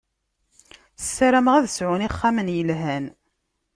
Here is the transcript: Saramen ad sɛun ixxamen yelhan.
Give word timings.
Saramen 1.15 1.57
ad 1.59 1.65
sɛun 1.75 2.05
ixxamen 2.07 2.53
yelhan. 2.55 3.05